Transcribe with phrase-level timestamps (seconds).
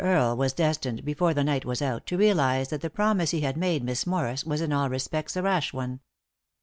[0.03, 3.55] ari.k was destined, before the night was out, to realise that the promise he had
[3.55, 5.99] made Miss Morris was in all respects a rash one.